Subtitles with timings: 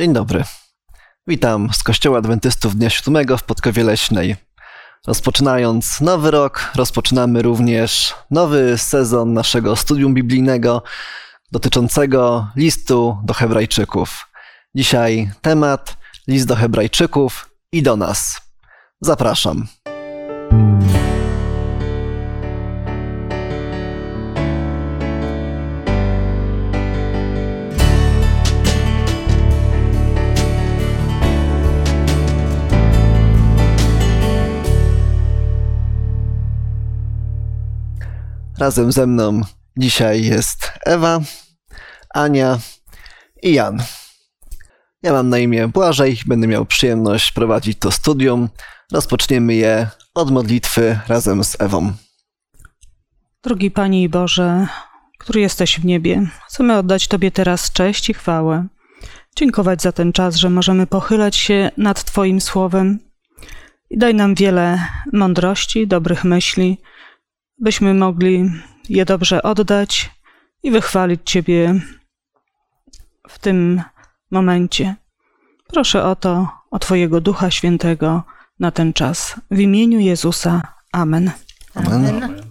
[0.00, 0.44] Dzień dobry.
[1.26, 4.36] Witam z Kościoła Adwentystów Dnia Siódmego w Podkowie Leśnej.
[5.06, 10.82] Rozpoczynając nowy rok, rozpoczynamy również nowy sezon naszego studium biblijnego
[11.52, 14.26] dotyczącego listu do Hebrajczyków.
[14.74, 15.96] Dzisiaj temat
[16.28, 18.40] list do Hebrajczyków i do nas.
[19.00, 19.66] Zapraszam.
[38.60, 39.40] Razem ze mną
[39.76, 41.20] dzisiaj jest Ewa,
[42.14, 42.58] Ania
[43.42, 43.82] i Jan.
[45.02, 48.48] Ja mam na imię Błażej, będę miał przyjemność prowadzić to studium.
[48.92, 51.92] Rozpoczniemy je od modlitwy razem z Ewą.
[53.42, 54.66] Drogi Panie i Boże,
[55.18, 58.66] który jesteś w niebie, chcemy oddać Tobie teraz cześć i chwałę.
[59.36, 62.98] Dziękować za ten czas, że możemy pochylać się nad Twoim słowem
[63.90, 64.78] i daj nam wiele
[65.12, 66.78] mądrości, dobrych myśli,
[67.60, 68.50] byśmy mogli
[68.88, 70.10] je dobrze oddać
[70.62, 71.74] i wychwalić Ciebie
[73.28, 73.82] w tym
[74.30, 74.94] momencie.
[75.66, 78.22] Proszę o to, o Twojego Ducha Świętego
[78.60, 79.34] na ten czas.
[79.50, 80.62] W imieniu Jezusa.
[80.92, 81.30] Amen.
[81.74, 82.42] Amen.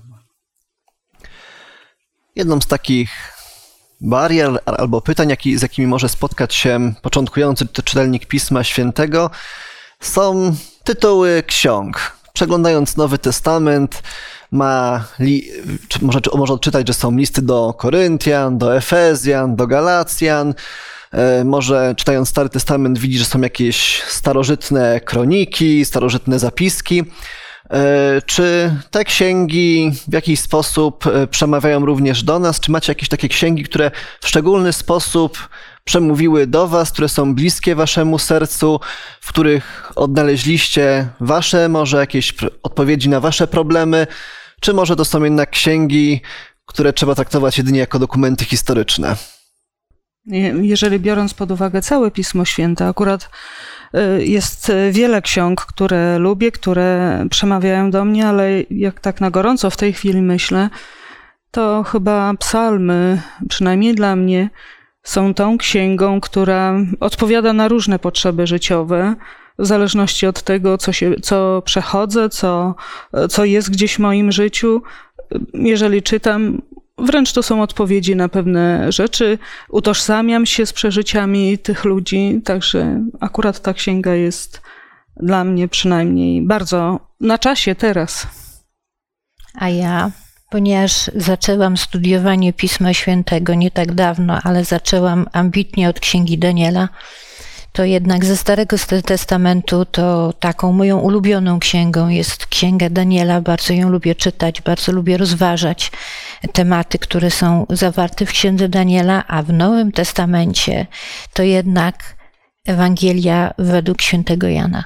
[2.35, 3.09] Jedną z takich
[4.01, 9.29] barier albo pytań, jaki, z jakimi może spotkać się początkujący czytelnik Pisma Świętego,
[9.99, 12.17] są tytuły ksiąg.
[12.33, 14.03] Przeglądając Nowy Testament,
[14.51, 15.51] ma, li,
[16.01, 20.53] może, może odczytać, że są listy do Koryntian, do Efezjan, do Galacjan.
[21.11, 27.03] E, może czytając Stary Testament widzi, że są jakieś starożytne kroniki, starożytne zapiski.
[27.69, 32.59] E, czy te księgi w jakiś sposób e, przemawiają również do nas?
[32.59, 33.91] Czy macie jakieś takie księgi, które
[34.21, 35.49] w szczególny sposób
[35.83, 38.79] przemówiły do Was, które są bliskie Waszemu sercu,
[39.21, 44.07] w których odnaleźliście Wasze może jakieś odpowiedzi na Wasze problemy?
[44.59, 46.21] Czy może to są jednak księgi,
[46.65, 49.15] które trzeba traktować jedynie jako dokumenty historyczne?
[50.61, 53.29] Jeżeli biorąc pod uwagę całe Pismo Święte, akurat
[53.95, 59.69] y, jest wiele ksiąg, które lubię, które przemawiają do mnie, ale jak tak na gorąco
[59.69, 60.69] w tej chwili myślę,
[61.51, 64.49] to chyba psalmy, przynajmniej dla mnie,
[65.03, 69.15] są tą księgą, która odpowiada na różne potrzeby życiowe,
[69.59, 72.75] w zależności od tego, co, się, co przechodzę, co,
[73.29, 74.81] co jest gdzieś w moim życiu.
[75.53, 76.61] Jeżeli czytam,
[76.97, 79.37] wręcz to są odpowiedzi na pewne rzeczy.
[79.69, 84.61] Utożsamiam się z przeżyciami tych ludzi, także akurat ta księga jest
[85.17, 88.27] dla mnie przynajmniej bardzo na czasie teraz.
[89.53, 90.11] A ja,
[90.49, 96.89] ponieważ zaczęłam studiowanie Pisma Świętego nie tak dawno, ale zaczęłam ambitnie od Księgi Daniela,
[97.71, 103.41] to jednak ze Starego Testamentu to taką moją ulubioną księgą jest Księga Daniela.
[103.41, 105.91] Bardzo ją lubię czytać, bardzo lubię rozważać
[106.53, 110.87] tematy, które są zawarte w Księdze Daniela, a w Nowym Testamencie
[111.33, 112.15] to jednak
[112.65, 114.83] Ewangelia według świętego Jana.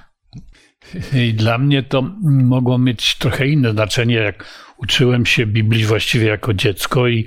[1.14, 4.46] I dla mnie to mogło mieć trochę inne znaczenie, jak
[4.78, 7.26] uczyłem się Biblii właściwie jako dziecko i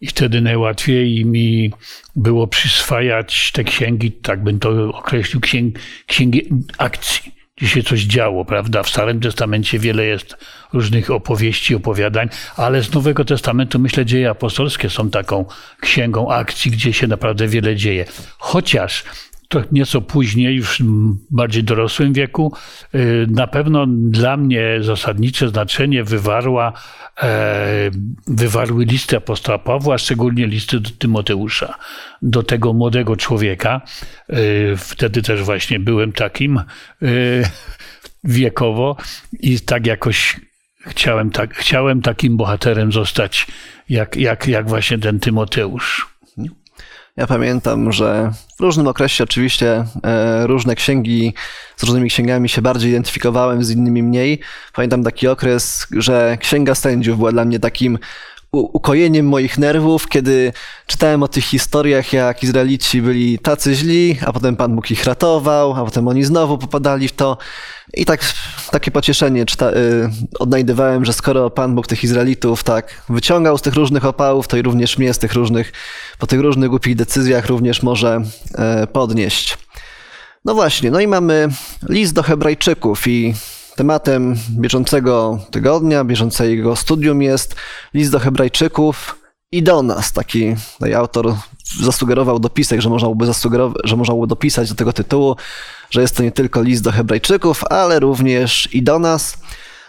[0.00, 1.72] i wtedy najłatwiej mi
[2.16, 5.74] było przyswajać te księgi, tak bym to określił, księgi,
[6.06, 6.48] księgi
[6.78, 7.32] akcji,
[7.66, 8.82] się coś działo, prawda?
[8.82, 10.36] W Starym Testamencie wiele jest
[10.72, 15.44] różnych opowieści, opowiadań, ale z Nowego Testamentu myślę, dzieje apostolskie są taką
[15.80, 18.04] księgą akcji, gdzie się naprawdę wiele dzieje.
[18.38, 19.04] Chociaż
[19.48, 20.84] to nieco później, już w
[21.30, 22.54] bardziej dorosłym wieku,
[22.94, 26.72] y, na pewno dla mnie zasadnicze znaczenie wywarła,
[27.22, 27.90] e,
[28.26, 31.74] wywarły listy apostoła Pawła, szczególnie listy do Tymoteusza,
[32.22, 33.80] do tego młodego człowieka.
[34.30, 36.60] Y, wtedy też właśnie byłem takim
[37.02, 37.42] y,
[38.24, 38.96] wiekowo
[39.40, 40.40] i tak jakoś
[40.86, 43.46] chciałem, tak, chciałem takim bohaterem zostać,
[43.88, 46.17] jak, jak, jak właśnie ten Tymoteusz.
[47.18, 51.34] Ja pamiętam, że w różnym okresie oczywiście e, różne księgi,
[51.76, 54.40] z różnymi księgami się bardziej identyfikowałem, z innymi mniej.
[54.74, 57.98] Pamiętam taki okres, że Księga Sędziów była dla mnie takim
[58.52, 60.52] ukojeniem moich nerwów, kiedy
[60.86, 65.74] czytałem o tych historiach, jak Izraelici byli tacy źli, a potem Pan Bóg ich ratował,
[65.74, 67.38] a potem oni znowu popadali w to.
[67.94, 68.20] I tak
[68.70, 69.74] takie pocieszenie czyta, y,
[70.38, 74.62] odnajdywałem, że skoro Pan Bóg tych Izraelitów tak wyciągał z tych różnych opałów, to i
[74.62, 75.72] również mnie z tych różnych,
[76.18, 78.20] po tych różnych głupich decyzjach również może
[78.82, 79.58] y, podnieść.
[80.44, 81.48] No właśnie, no i mamy
[81.88, 83.34] list do Hebrajczyków i
[83.78, 87.54] Tematem bieżącego tygodnia, bieżącego studium jest
[87.94, 89.17] list do Hebrajczyków
[89.52, 90.12] i do nas.
[90.12, 90.54] Taki
[90.96, 91.34] autor
[91.80, 95.36] zasugerował dopisek, że można, byłoby że można byłoby dopisać do tego tytułu,
[95.90, 99.38] że jest to nie tylko list do Hebrajczyków, ale również i do nas.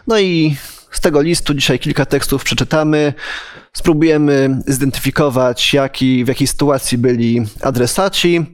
[0.07, 0.57] No i
[0.91, 3.13] z tego listu dzisiaj kilka tekstów przeczytamy.
[3.73, 8.45] Spróbujemy zidentyfikować, jaki, w jakiej sytuacji byli adresaci,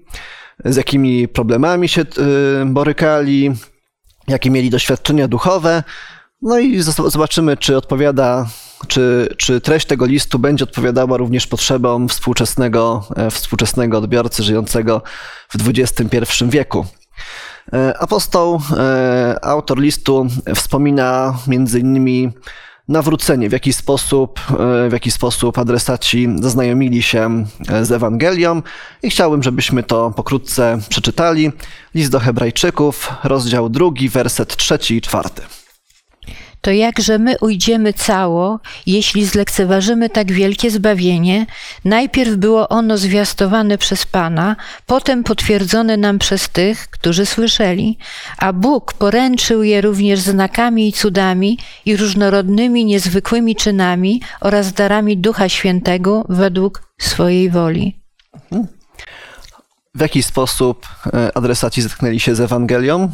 [0.65, 2.05] z jakimi problemami się y,
[2.65, 3.51] borykali,
[4.27, 5.83] jakie mieli doświadczenia duchowe.
[6.41, 8.47] No i zobaczymy, czy odpowiada,
[8.87, 15.01] czy, czy treść tego listu będzie odpowiadała również potrzebom współczesnego, e, współczesnego odbiorcy żyjącego
[15.49, 16.85] w XXI wieku.
[17.73, 22.31] E, apostoł, e, autor listu, wspomina między innymi
[22.87, 24.39] nawrócenie, w jaki sposób,
[24.89, 27.45] w jaki sposób adresaci zaznajomili się
[27.81, 28.61] z Ewangelią
[29.03, 31.51] i chciałbym, żebyśmy to pokrótce przeczytali.
[31.95, 35.41] List do Hebrajczyków, rozdział drugi, werset trzeci i czwarty
[36.65, 41.45] to jakże my ujdziemy cało, jeśli zlekceważymy tak wielkie zbawienie?
[41.85, 47.97] Najpierw było ono zwiastowane przez Pana, potem potwierdzone nam przez tych, którzy słyszeli,
[48.37, 55.49] a Bóg poręczył je również znakami i cudami i różnorodnymi, niezwykłymi czynami oraz darami Ducha
[55.49, 58.01] Świętego według swojej woli.
[59.95, 63.11] W jaki sposób e, adresaci zetknęli się z Ewangelią?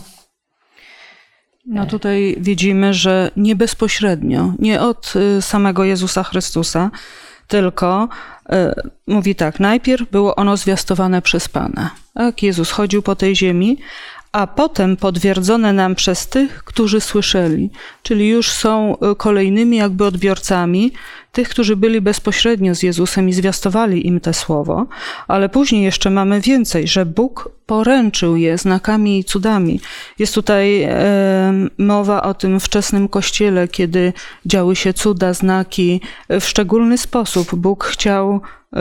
[1.66, 6.92] No tutaj widzimy, że nie bezpośrednio, nie od y, samego Jezusa Chrystusa,
[7.48, 8.10] tylko
[8.50, 8.56] y,
[9.08, 11.92] mówi tak, najpierw było ono zwiastowane przez Pana.
[12.14, 13.78] Tak, Jezus chodził po tej ziemi,
[14.32, 17.70] a potem potwierdzone nam przez tych, którzy słyszeli,
[18.04, 20.92] czyli już są y, kolejnymi jakby odbiorcami
[21.32, 24.88] tych, którzy byli bezpośrednio z Jezusem i zwiastowali im te słowo,
[25.28, 29.80] ale później jeszcze mamy więcej, że Bóg poręczył je znakami i cudami.
[30.20, 30.94] Jest tutaj e,
[31.78, 34.14] mowa o tym wczesnym kościele, kiedy
[34.46, 36.02] działy się cuda, znaki.
[36.30, 38.42] W szczególny sposób Bóg chciał
[38.74, 38.80] e,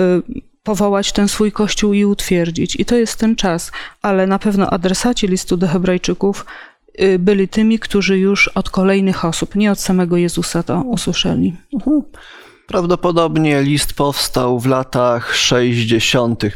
[0.63, 2.77] powołać ten swój kościół i utwierdzić.
[2.81, 3.73] I to jest ten czas,
[4.03, 6.47] ale na pewno adresaci listu do Hebrajczyków
[7.03, 11.57] y, byli tymi, którzy już od kolejnych osób, nie od samego Jezusa to usłyszeli.
[11.75, 12.03] Mhm.
[12.67, 16.45] Prawdopodobnie list powstał w latach 60.
[16.45, 16.51] I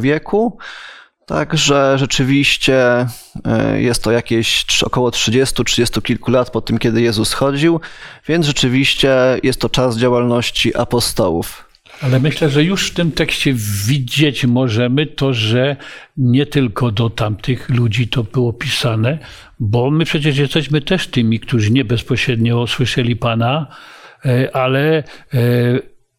[0.00, 0.58] wieku.
[1.26, 3.06] Także rzeczywiście
[3.44, 7.80] e, jest to jakieś około 30-30 kilku lat po tym, kiedy Jezus chodził,
[8.28, 11.69] więc rzeczywiście jest to czas działalności apostołów.
[12.00, 13.52] Ale myślę, że już w tym tekście
[13.86, 15.76] widzieć możemy to, że
[16.16, 19.18] nie tylko do tamtych ludzi to było pisane,
[19.60, 23.66] bo my przecież jesteśmy też tymi, którzy nie bezpośrednio słyszeli Pana,
[24.24, 25.02] e, ale e,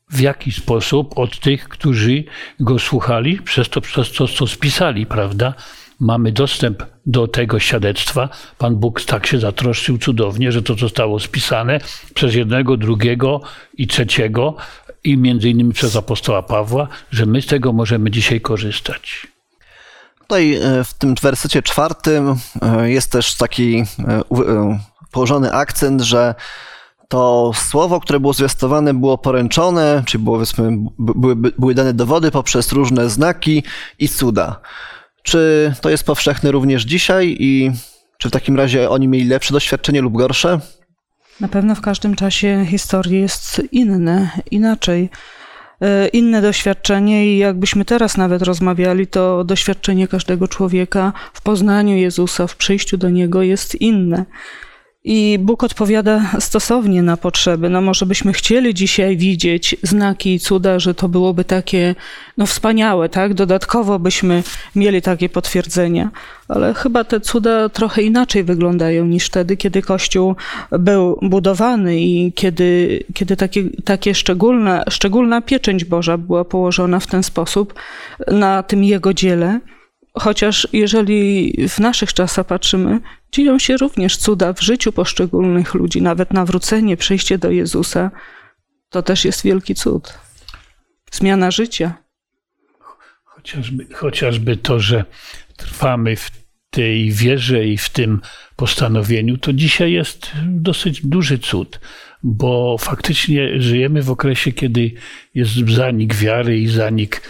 [0.10, 2.24] w jaki sposób od tych, którzy
[2.60, 5.54] go słuchali, przez to, przez to, co spisali, prawda?
[6.00, 8.30] Mamy dostęp do tego świadectwa.
[8.58, 11.80] Pan Bóg tak się zatroszczył cudownie, że to zostało spisane
[12.14, 13.42] przez jednego, drugiego
[13.78, 14.56] i trzeciego
[15.04, 19.28] i między innymi przez apostoła Pawła, że my z tego możemy dzisiaj korzystać.
[20.20, 24.22] Tutaj e, w tym wersecie czwartym e, jest też taki e,
[25.12, 26.36] położony akcent, że
[27.08, 30.42] to słowo, które było zwiastowane, było poręczone, czyli było,
[31.00, 33.64] były, były dane dowody poprzez różne znaki
[34.00, 34.60] i cuda.
[35.24, 37.72] Czy to jest powszechne również dzisiaj i
[38.18, 40.60] czy w takim razie oni mieli lepsze doświadczenie lub gorsze?
[41.42, 45.10] Na pewno w każdym czasie historii jest inne, inaczej.
[45.82, 52.48] E, inne doświadczenie, i jakbyśmy teraz nawet rozmawiali, to doświadczenie każdego człowieka w poznaniu Jezusa,
[52.48, 54.26] w przyjściu do Niego jest inne.
[55.04, 57.70] I Bóg odpowiada stosownie na potrzeby.
[57.70, 61.96] No może byśmy chcieli dzisiaj widzieć znaki i cuda, że to byłoby takie
[62.38, 63.34] no wspaniałe, tak?
[63.34, 64.44] Dodatkowo byśmy
[64.76, 66.10] mieli takie potwierdzenia,
[66.48, 70.36] ale chyba te cuda trochę inaczej wyglądają niż wtedy, kiedy Kościół
[70.72, 77.24] był budowany i kiedy, kiedy takie, takie szczególna, szczególna pieczęć Boża była położona w ten
[77.24, 77.74] sposób
[78.28, 79.60] na tym Jego dziele.
[80.14, 83.00] Chociaż jeżeli w naszych czasach patrzymy,
[83.32, 88.12] dzieją się również cuda w życiu poszczególnych ludzi, nawet nawrócenie, przejście do Jezusa,
[88.90, 90.14] to też jest wielki cud.
[91.12, 91.94] Zmiana życia.
[93.24, 95.06] Chociażby, chociażby to, że
[95.58, 96.32] trwamy w
[96.70, 98.22] tej wierze i w tym
[98.56, 101.80] postanowieniu, to dzisiaj jest dosyć duży cud,
[102.24, 104.92] bo faktycznie żyjemy w okresie, kiedy
[105.36, 107.22] jest zanik wiary i zanik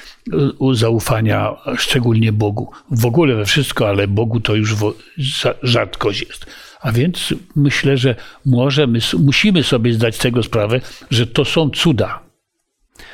[0.74, 2.72] zaufania, szczególnie Bogu.
[2.92, 4.76] W ogóle we wszystko, ale Bogu to już
[5.64, 6.46] rzadkość jest.
[6.82, 10.82] A więc myślę, że możemy, musimy sobie zdać tego sprawę,
[11.12, 12.20] że to są cuda.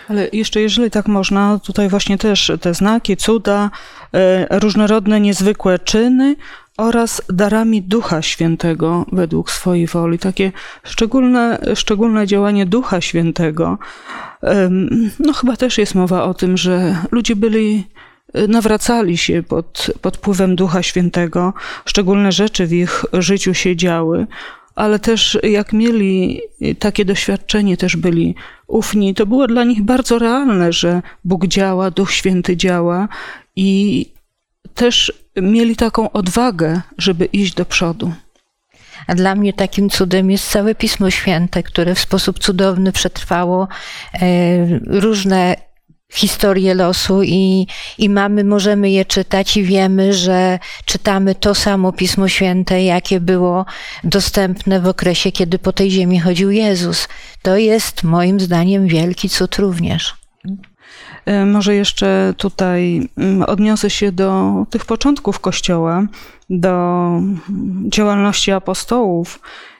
[0.07, 3.69] Ale jeszcze, jeżeli tak można, tutaj właśnie też te znaki, cuda,
[4.13, 6.35] e, różnorodne, niezwykłe czyny
[6.77, 10.19] oraz darami Ducha Świętego według swojej woli.
[10.19, 10.51] Takie
[10.83, 13.77] szczególne, szczególne działanie Ducha Świętego.
[15.19, 17.83] No chyba też jest mowa o tym, że ludzie byli
[18.33, 21.53] e, nawracali się pod, pod wpływem Ducha Świętego,
[21.85, 24.27] szczególne rzeczy w ich życiu się działy,
[24.75, 26.41] ale też jak mieli
[26.79, 28.35] takie doświadczenie, też byli
[28.67, 29.13] ufni.
[29.13, 33.07] To było dla nich bardzo realne, że Bóg działa, Duch Święty działa
[33.55, 34.05] i
[34.77, 38.13] też mieli taką odwagę, żeby iść do przodu.
[39.07, 43.67] A dla mnie takim cudem jest całe Pismo Święte, które w sposób cudowny przetrwało
[44.13, 44.19] e,
[44.85, 45.55] różne
[46.13, 47.67] historie losu i,
[47.97, 53.65] i mamy, możemy je czytać i wiemy, że czytamy to samo Pismo Święte, jakie było
[54.03, 57.07] dostępne w okresie, kiedy po tej ziemi chodził Jezus.
[57.41, 60.15] To jest moim zdaniem wielki cud również.
[61.27, 66.03] E, Może jeszcze tutaj mm, odniosę się do tych początków Kościoła,
[66.49, 67.11] do
[67.89, 69.39] działalności apostołów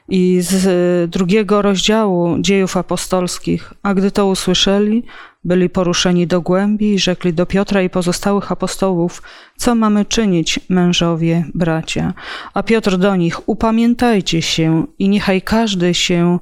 [0.09, 3.73] i z drugiego rozdziału dziejów apostolskich.
[3.83, 5.03] A gdy to usłyszeli,
[5.43, 9.21] byli poruszeni do głębi i rzekli do Piotra i pozostałych apostołów,
[9.57, 12.13] co mamy czynić, mężowie, bracia?
[12.53, 16.39] A Piotr do nich, upamiętajcie się i niechaj każdy się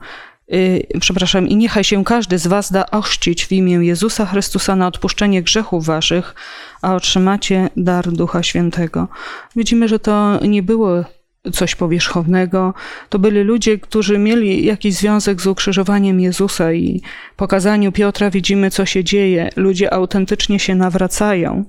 [0.53, 4.87] y, przepraszam, i niechaj się każdy z was da ochrzcić w imię Jezusa Chrystusa na
[4.87, 6.35] odpuszczenie grzechów waszych,
[6.81, 9.07] a otrzymacie dar Ducha Świętego.
[9.55, 11.03] Widzimy, że to nie było
[11.53, 12.73] coś powierzchownego.
[13.09, 17.01] To byli ludzie, którzy mieli jakiś związek z ukrzyżowaniem Jezusa i
[17.35, 19.49] pokazaniu Piotra widzimy, co się dzieje.
[19.55, 21.65] Ludzie autentycznie się nawracają.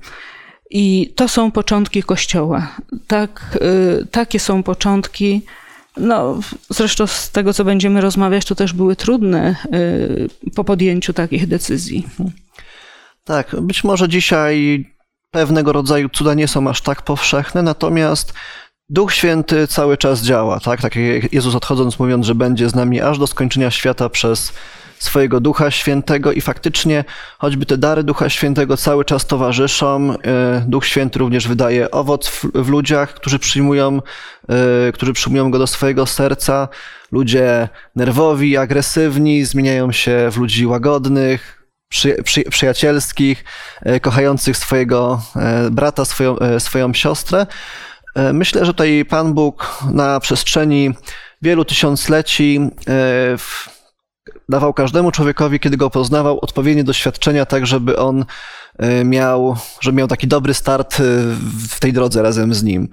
[0.71, 2.77] I to są początki Kościoła.
[3.07, 3.59] Tak,
[4.03, 5.43] y, takie są początki.
[5.97, 11.47] No, zresztą z tego, co będziemy rozmawiać, to też były trudne y, po podjęciu takich
[11.47, 12.07] decyzji.
[13.25, 14.87] Tak, być może dzisiaj
[15.31, 18.35] pewnego rodzaju cuda nie są aż tak powszechne, natomiast
[18.89, 20.83] Duch Święty cały czas działa, tak?
[20.83, 24.53] Tak jak Jezus odchodząc mówiąc, że będzie z nami aż do skończenia świata przez
[24.99, 27.05] swojego Ducha Świętego i faktycznie
[27.39, 30.15] choćby te dary Ducha Świętego cały czas towarzyszą.
[30.25, 34.03] e, Duch Święty również wydaje owoc w, w ludziach, którzy przyjmują,
[34.89, 36.69] e, którzy przyjmują go do swojego serca.
[37.13, 43.45] Ludzie nerwowi, agresywni zmieniają się w ludzi łagodnych, przy, przy, przyjacielskich,
[43.83, 45.23] e, kochających swojego
[45.71, 47.47] brata, swoją, swoją siostrę.
[48.33, 50.95] Myślę, że tutaj Pan Bóg na przestrzeni
[51.43, 52.61] wielu tysiącleci
[53.39, 53.76] w-
[54.49, 58.25] dawał każdemu człowiekowi, kiedy go poznawał, odpowiednie doświadczenia, tak żeby on
[58.79, 61.03] e, miał, żeby miał taki dobry start e,
[61.69, 62.89] w tej drodze razem z nim.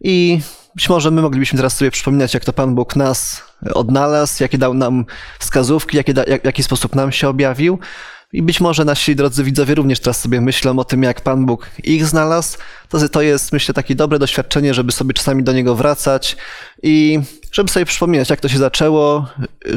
[0.00, 0.40] I
[0.74, 3.42] być może my moglibyśmy teraz sobie przypominać, jak to Pan Bóg nas
[3.74, 5.04] odnalazł, jakie dał nam
[5.38, 7.78] wskazówki, jakie da, jak, jaki sposób nam się objawił.
[8.32, 11.70] I być może nasi drodzy widzowie również teraz sobie myślą o tym, jak Pan Bóg
[11.84, 12.58] ich znalazł.
[12.88, 16.36] To, to jest, myślę, takie dobre doświadczenie, żeby sobie czasami do Niego wracać
[16.82, 17.20] i
[17.52, 19.26] żeby sobie przypominać, jak to się zaczęło,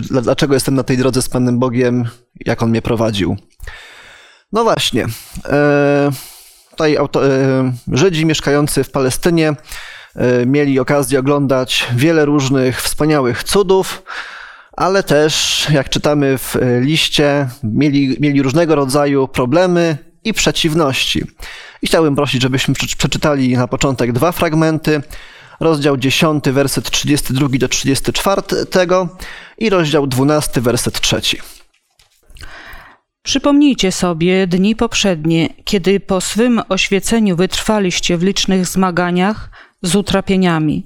[0.01, 2.05] dla- dlaczego jestem na tej drodze z Panem Bogiem,
[2.45, 3.37] jak On mnie prowadził.
[4.53, 5.05] No właśnie.
[5.45, 6.11] E,
[6.69, 9.53] tutaj auto, e, Żydzi mieszkający w Palestynie
[10.15, 14.03] e, mieli okazję oglądać wiele różnych wspaniałych cudów,
[14.73, 21.23] ale też, jak czytamy w liście, mieli, mieli różnego rodzaju problemy i przeciwności.
[21.81, 25.01] I chciałbym prosić, żebyśmy prze- przeczytali na początek dwa fragmenty.
[25.59, 28.41] Rozdział 10, werset 32 do 34
[29.57, 31.21] i rozdział 12, werset 3.
[33.23, 39.49] Przypomnijcie sobie dni poprzednie, kiedy po swym oświeceniu wytrwaliście w licznych zmaganiach
[39.81, 40.83] z utrapieniami.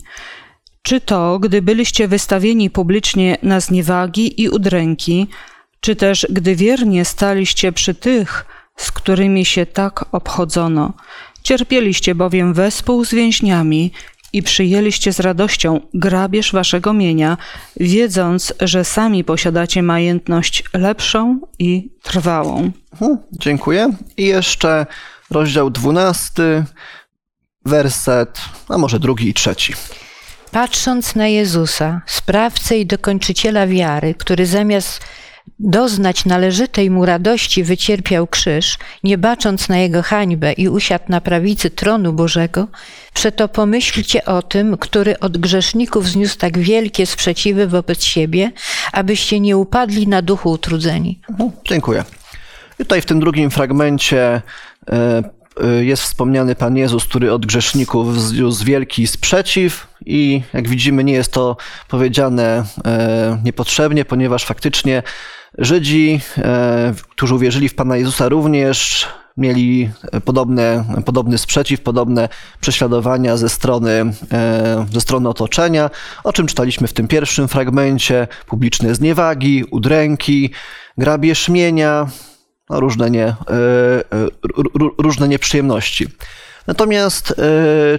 [0.81, 5.27] Czy to, gdy byliście wystawieni publicznie na zniewagi i udręki,
[5.79, 8.45] czy też gdy wiernie staliście przy tych,
[8.77, 10.93] z którymi się tak obchodzono.
[11.43, 13.91] Cierpieliście bowiem wespół z więźniami
[14.33, 17.37] i przyjęliście z radością grabież waszego mienia,
[17.77, 22.71] wiedząc, że sami posiadacie majętność lepszą i trwałą.
[22.91, 23.89] Mhm, dziękuję.
[24.17, 24.85] I jeszcze
[25.31, 26.65] rozdział 12,
[27.65, 29.73] werset, a może drugi i trzeci.
[30.51, 35.01] Patrząc na Jezusa, sprawcę i dokończyciela wiary, który zamiast
[35.59, 41.69] doznać należytej mu radości wycierpiał krzyż, nie bacząc na jego hańbę i usiadł na prawicy
[41.69, 42.67] tronu Bożego,
[43.13, 48.51] przeto pomyślcie o tym, który od grzeszników zniósł tak wielkie sprzeciwy wobec siebie,
[48.91, 51.19] abyście nie upadli na duchu utrudzeni.
[51.29, 52.03] Mhm, Dziękuję.
[52.79, 54.41] I tutaj w tym drugim fragmencie
[54.91, 55.38] e,
[55.81, 61.33] jest wspomniany Pan Jezus, który od grzeszników zniósł wielki sprzeciw i jak widzimy nie jest
[61.33, 65.03] to powiedziane e, niepotrzebnie, ponieważ faktycznie
[65.57, 69.89] Żydzi, e, którzy uwierzyli w Pana Jezusa również mieli
[70.25, 72.29] podobne, podobny sprzeciw, podobne
[72.61, 73.91] prześladowania ze strony,
[74.31, 75.89] e, ze strony otoczenia,
[76.23, 80.49] o czym czytaliśmy w tym pierwszym fragmencie, publiczne zniewagi, udręki,
[80.97, 82.07] grabież mienia,
[82.69, 83.35] no, różne, nie,
[84.97, 86.07] różne nieprzyjemności.
[86.67, 87.35] Natomiast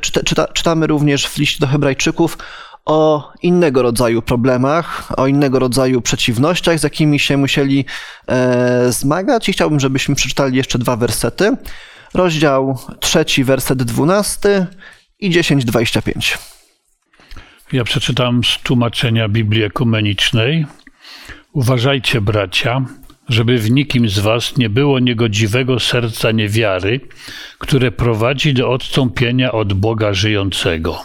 [0.00, 2.39] czyta, czyta, czytamy również w liście do Hebrajczyków
[2.85, 7.85] o innego rodzaju problemach, o innego rodzaju przeciwnościach, z jakimi się musieli
[8.27, 9.49] e, zmagać.
[9.49, 11.57] I chciałbym, żebyśmy przeczytali jeszcze dwa wersety.
[12.15, 14.67] Rozdział trzeci, werset dwunasty
[15.21, 16.39] i dziesięć dwadzieścia pięć.
[17.73, 20.67] Ja przeczytam z tłumaczenia Biblii Ekumenicznej.
[21.53, 22.85] Uważajcie, bracia,
[23.30, 27.00] żeby w nikim z was nie było niegodziwego serca niewiary,
[27.58, 31.04] które prowadzi do odstąpienia od Boga żyjącego.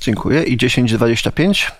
[0.00, 0.42] Dziękuję.
[0.42, 1.70] I 10.25?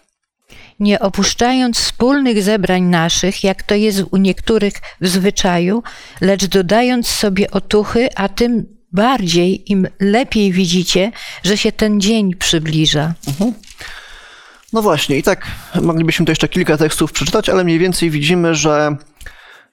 [0.80, 5.82] Nie opuszczając wspólnych zebrań naszych, jak to jest u niektórych w zwyczaju,
[6.20, 13.14] lecz dodając sobie otuchy, a tym bardziej, im lepiej widzicie, że się ten dzień przybliża.
[13.28, 13.52] Mhm.
[14.72, 15.46] No właśnie, i tak
[15.82, 18.96] moglibyśmy tu jeszcze kilka tekstów przeczytać, ale mniej więcej widzimy, że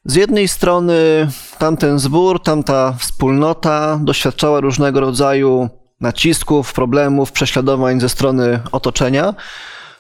[0.06, 5.70] z jednej strony tamten zbór, tamta wspólnota doświadczała różnego rodzaju
[6.02, 9.34] nacisków, problemów, prześladowań ze strony otoczenia.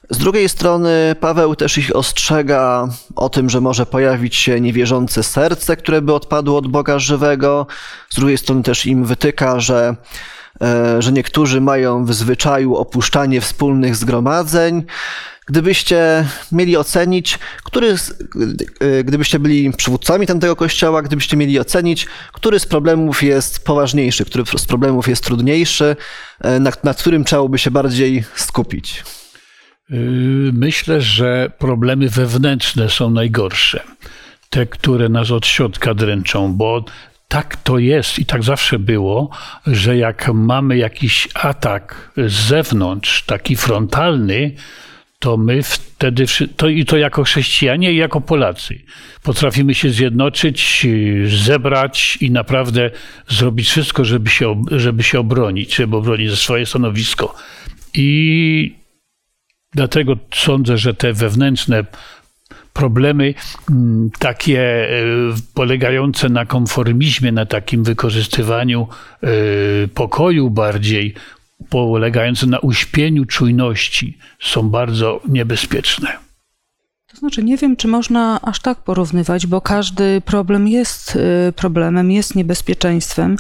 [0.09, 5.77] Z drugiej strony Paweł też ich ostrzega o tym, że może pojawić się niewierzące serce,
[5.77, 7.67] które by odpadło od Boga żywego.
[8.09, 9.95] Z drugiej strony też im wytyka, że,
[10.99, 14.83] że niektórzy mają w zwyczaju opuszczanie wspólnych zgromadzeń.
[15.47, 17.95] Gdybyście mieli ocenić, który,
[18.81, 24.43] y, gdybyście byli przywódcami tamtego kościoła, gdybyście mieli ocenić, który z problemów jest poważniejszy, który
[24.57, 25.95] z problemów jest trudniejszy,
[26.45, 29.03] y, nad, nad którym trzeba by się bardziej skupić?
[30.53, 33.83] Myślę, że problemy wewnętrzne są najgorsze.
[34.49, 36.85] Te, które nas od środka dręczą, bo
[37.27, 39.29] tak to jest i tak zawsze było,
[39.67, 44.55] że jak mamy jakiś atak z zewnątrz, taki frontalny,
[45.19, 48.81] to my wtedy, to i to jako chrześcijanie i jako Polacy,
[49.23, 50.87] potrafimy się zjednoczyć,
[51.25, 52.91] zebrać i naprawdę
[53.27, 57.35] zrobić wszystko, żeby się, żeby się obronić, żeby obronić swoje stanowisko.
[57.93, 58.75] I
[59.73, 61.85] dlatego sądzę, że te wewnętrzne
[62.75, 63.33] problemy
[63.71, 65.03] mm, takie e,
[65.53, 68.87] polegające na konformizmie, na takim wykorzystywaniu
[69.23, 69.27] e,
[69.87, 71.13] pokoju bardziej,
[71.69, 76.25] polegające na uśpieniu czujności są bardzo niebezpieczne.
[77.07, 82.11] To znaczy, nie wiem, czy można aż tak porównywać, bo każdy problem jest y, problemem,
[82.11, 83.35] jest niebezpieczeństwem.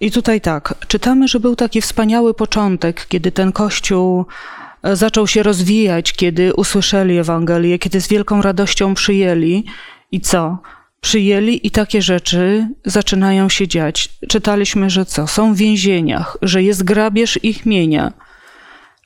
[0.00, 5.42] I tutaj tak, czytamy, że był taki wspaniały początek, kiedy ten kościół e, zaczął się
[5.42, 9.64] rozwijać, kiedy usłyszeli Ewangelię, kiedy z wielką radością przyjęli.
[10.12, 10.58] I co?
[11.06, 14.08] przyjęli i takie rzeczy zaczynają się dziać.
[14.28, 15.26] Czytaliśmy, że co?
[15.26, 18.12] Są w więzieniach, że jest grabież ich mienia.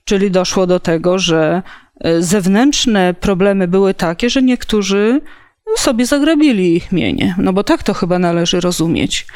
[0.05, 1.63] Czyli doszło do tego, że
[2.01, 5.21] e, zewnętrzne problemy były takie, że niektórzy
[5.77, 7.35] sobie zagrabili ich mienie.
[7.39, 9.27] No bo tak to chyba należy rozumieć.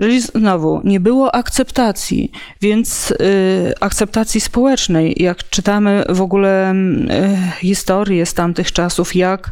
[0.00, 5.14] Czyli znowu nie było akceptacji, więc y, akceptacji społecznej.
[5.16, 9.50] Jak czytamy w ogóle y, historię z tamtych czasów, jak,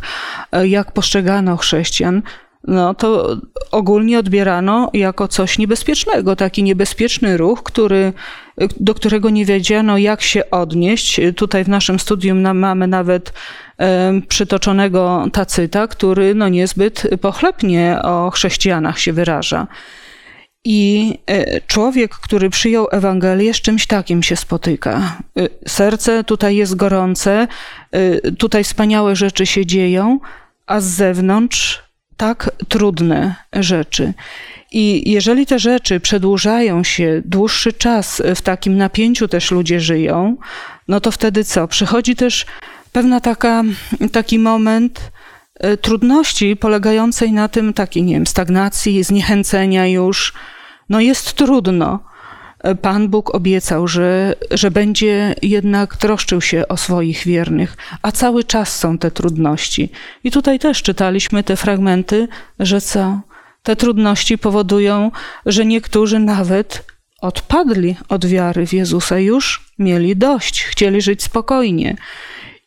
[0.57, 2.23] y, jak postrzegano chrześcijan,
[2.65, 3.37] no to
[3.71, 8.13] ogólnie odbierano jako coś niebezpiecznego, taki niebezpieczny ruch, który,
[8.81, 11.21] do którego nie wiedziano, jak się odnieść.
[11.37, 13.33] Tutaj w naszym studium mamy nawet
[14.29, 19.67] przytoczonego tacyta, który no niezbyt pochlebnie o chrześcijanach się wyraża.
[20.69, 25.17] I e, człowiek, który przyjął Ewangelię, z czymś takim się spotyka.
[25.39, 27.49] E, serce tutaj jest gorące,
[27.93, 30.19] e, tutaj wspaniałe rzeczy się dzieją,
[30.67, 31.83] a z zewnątrz
[32.17, 34.13] tak trudne rzeczy.
[34.73, 40.37] I jeżeli te rzeczy przedłużają się dłuższy czas, w takim napięciu też ludzie żyją,
[40.89, 41.69] no to wtedy co?
[41.69, 42.47] Przychodzi też
[42.93, 43.63] pewna taka,
[44.13, 45.11] taki moment
[45.81, 50.33] trudności polegającej na tym, takiej, nie wiem, stagnacji, zniechęcenia już.
[50.89, 52.01] No jest trudno.
[52.83, 58.79] Pan Bóg obiecał, że, że będzie jednak troszczył się o swoich wiernych, a cały czas
[58.79, 59.91] są te trudności.
[60.25, 63.21] I tutaj też czytaliśmy te fragmenty, że co?
[63.63, 65.11] Te trudności powodują,
[65.47, 66.85] że niektórzy nawet
[67.21, 71.97] odpadli od wiary w Jezusa, już mieli dość, chcieli żyć spokojnie.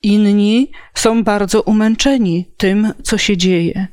[0.03, 3.87] Inni są bardzo umęczeni tym, co się dzieje.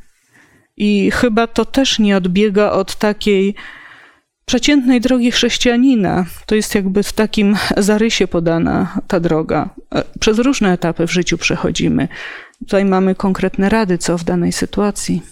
[0.77, 3.55] I chyba to też nie odbiega od takiej
[4.47, 6.25] przeciętnej drogi chrześcijanina.
[6.47, 9.69] To jest jakby w takim zarysie podana ta droga.
[9.95, 12.09] E, przez różne etapy w życiu przechodzimy.
[12.59, 15.23] Tutaj mamy konkretne rady, co w danej sytuacji.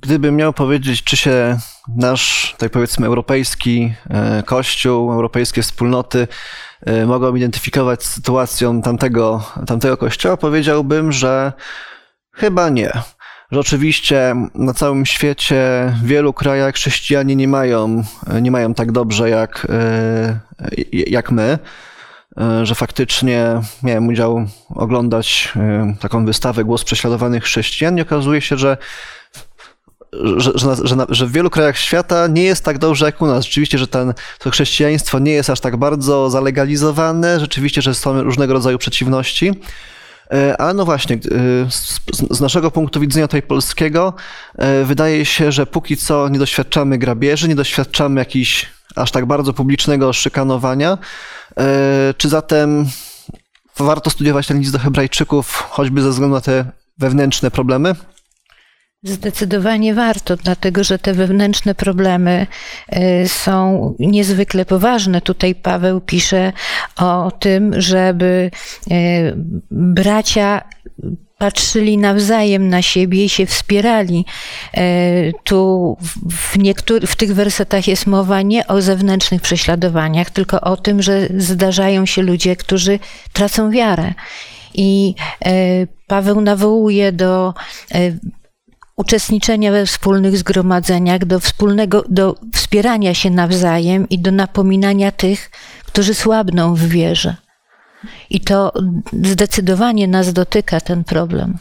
[0.00, 1.58] Gdybym miał powiedzieć, czy się
[1.96, 6.28] nasz, tak powiedzmy, europejski e, kościół, europejskie wspólnoty
[6.80, 11.52] e, mogą identyfikować z sytuacją tamtego, tamtego kościoła, powiedziałbym, że
[12.34, 12.92] chyba nie.
[13.52, 18.04] Że oczywiście na całym świecie, w wielu krajach chrześcijanie nie mają,
[18.42, 20.40] nie mają tak dobrze jak, e,
[20.92, 21.58] jak my
[22.62, 25.52] że faktycznie miałem udział oglądać
[26.00, 28.76] taką wystawę Głos prześladowanych chrześcijan i okazuje się, że
[30.12, 33.44] że, że, że, że, w wielu krajach świata nie jest tak dobrze jak u nas.
[33.44, 38.52] Rzeczywiście, że ten, to chrześcijaństwo nie jest aż tak bardzo zalegalizowane, rzeczywiście, że są różnego
[38.52, 39.52] rodzaju przeciwności.
[40.32, 41.18] E, a no właśnie, e,
[42.30, 44.14] z naszego punktu widzenia tutaj polskiego,
[44.58, 49.52] e, wydaje się, że póki co nie doświadczamy grabieży, nie doświadczamy jakichś aż tak bardzo
[49.52, 50.98] publicznego szykanowania.
[52.16, 52.86] Czy zatem
[53.76, 56.64] warto studiować ten list do Hebrajczyków, choćby ze względu na te
[56.98, 57.94] wewnętrzne problemy?
[59.02, 62.46] Zdecydowanie warto, dlatego że te wewnętrzne problemy
[63.24, 65.20] y, są niezwykle poważne.
[65.20, 66.52] Tutaj Paweł pisze
[66.96, 68.50] o tym, żeby
[68.90, 69.34] y,
[69.70, 70.62] bracia
[71.38, 74.24] patrzyli nawzajem na siebie i się wspierali.
[74.78, 75.96] Y, tu
[76.30, 81.28] w, niektórych, w tych wersetach jest mowa nie o zewnętrznych prześladowaniach, tylko o tym, że
[81.36, 82.98] zdarzają się ludzie, którzy
[83.32, 84.14] tracą wiarę.
[84.74, 85.14] I
[86.06, 87.54] Paweł nawołuje do
[88.98, 95.50] uczestniczenia we wspólnych zgromadzeniach, do wspólnego, do wspierania się nawzajem i do napominania tych,
[95.86, 97.36] którzy słabną w wierze.
[98.30, 98.72] I to
[99.22, 101.58] zdecydowanie nas dotyka ten problem.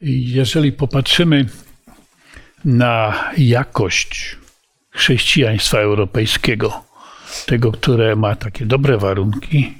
[0.00, 1.46] Jeżeli popatrzymy
[2.64, 4.36] na jakość
[4.90, 6.84] chrześcijaństwa europejskiego,
[7.46, 9.74] tego, które ma takie dobre warunki,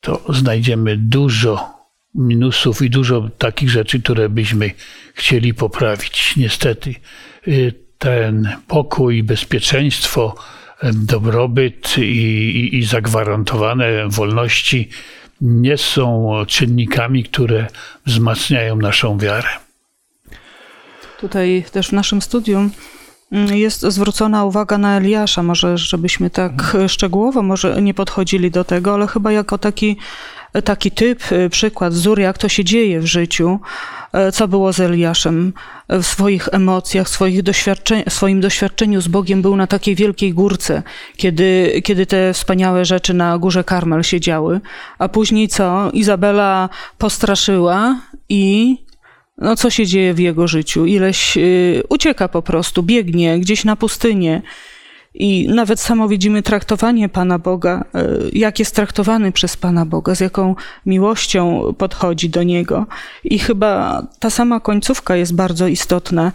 [0.00, 1.79] to znajdziemy dużo
[2.14, 4.70] minusów i dużo takich rzeczy, które byśmy
[5.14, 6.36] chcieli poprawić.
[6.36, 6.94] Niestety
[7.48, 10.34] y, ten pokój, bezpieczeństwo,
[10.82, 14.88] dobrobyt i, i, i zagwarantowane wolności
[15.40, 17.66] nie są czynnikami, które
[18.06, 19.48] wzmacniają naszą wiarę.
[21.20, 22.70] Tutaj też w naszym studium
[23.32, 25.42] jest zwrócona uwaga na Eliasza.
[25.42, 29.96] Może, żebyśmy tak szczegółowo może nie podchodzili do tego, ale chyba jako taki
[30.64, 33.60] taki typ, y, przykład, wzór, jak to się dzieje w życiu,
[34.32, 35.52] co było z Eliaszem
[35.88, 40.82] w swoich emocjach, swoich doświadczeń, swoim doświadczeniu z Bogiem był na takiej wielkiej górce,
[41.16, 44.60] kiedy, kiedy te wspaniałe rzeczy na górze Karmel się działy,
[44.98, 45.90] a później co?
[45.92, 48.76] Izabela postraszyła i
[49.40, 50.86] no co się dzieje w jego życiu?
[50.86, 54.42] Ileś y, ucieka po prostu, biegnie gdzieś na pustynię.
[55.14, 60.20] I nawet samo widzimy traktowanie Pana Boga, e, jak jest traktowany przez Pana Boga, z
[60.20, 60.54] jaką
[60.86, 62.86] miłością podchodzi do Niego.
[63.24, 66.32] I chyba ta sama końcówka jest bardzo istotna.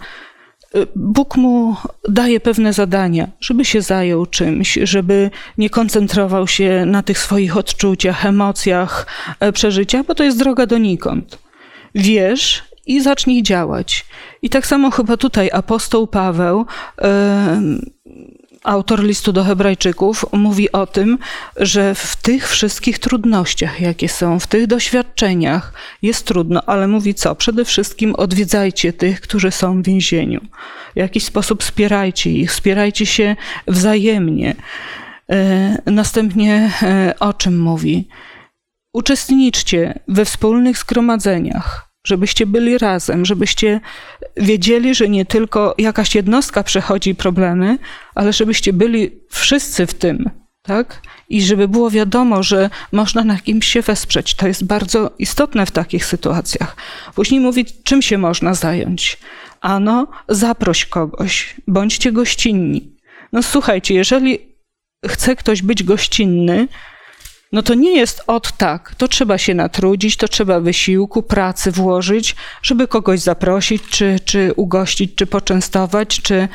[0.74, 1.76] E, Bóg mu
[2.08, 8.26] daje pewne zadania, żeby się zajął czymś, żeby nie koncentrował się na tych swoich odczuciach,
[8.26, 9.06] emocjach,
[9.40, 11.38] e, przeżyciach, bo to jest droga donikąd.
[11.94, 14.06] Wierz i zacznij działać.
[14.42, 16.66] I tak samo chyba tutaj apostoł Paweł
[18.66, 21.18] autor listu do Hebrajczyków mówi o tym,
[21.56, 25.72] że w tych wszystkich trudnościach, jakie są, w tych doświadczeniach
[26.02, 27.34] jest trudno, ale mówi co?
[27.34, 30.40] Przede wszystkim odwiedzajcie tych, którzy są w więzieniu.
[30.94, 33.36] W jakiś sposób wspierajcie ich, wspierajcie się
[33.68, 34.56] wzajemnie.
[35.30, 38.08] E, następnie e, o czym mówi?
[38.92, 43.80] Uczestniczcie we wspólnych zgromadzeniach żebyście byli razem, żebyście
[44.36, 47.78] wiedzieli, że nie tylko jakaś jednostka przechodzi problemy,
[48.14, 50.30] ale żebyście byli wszyscy w tym,
[50.62, 51.02] tak?
[51.28, 54.34] I żeby było wiadomo, że można na kimś się wesprzeć.
[54.34, 56.76] To jest bardzo istotne w takich sytuacjach.
[57.14, 59.18] Później mówić, czym się można zająć.
[59.60, 62.96] Ano, zaproś kogoś, bądźcie gościnni.
[63.32, 64.38] No słuchajcie, jeżeli
[65.06, 66.68] chce ktoś być gościnny,
[67.52, 68.94] no to nie jest od tak.
[68.94, 75.14] To trzeba się natrudzić, to trzeba wysiłku, pracy włożyć, żeby kogoś zaprosić, czy, czy ugościć,
[75.14, 76.48] czy poczęstować, czy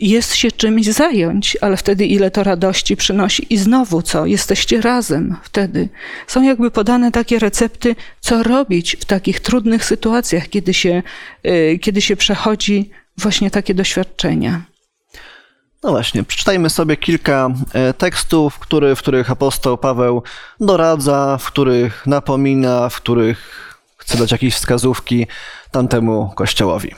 [0.00, 4.26] jest się czymś zająć, ale wtedy ile to radości przynosi i znowu co?
[4.26, 5.88] Jesteście razem wtedy.
[6.26, 11.02] Są jakby podane takie recepty, co robić w takich trudnych sytuacjach, kiedy się,
[11.46, 14.62] y, kiedy się przechodzi właśnie takie doświadczenia.
[15.82, 20.22] No właśnie, przeczytajmy sobie kilka e, tekstów, który, w których apostoł Paweł
[20.60, 25.26] doradza, w których napomina, w których chce dać jakieś wskazówki
[25.70, 26.90] tamtemu kościołowi.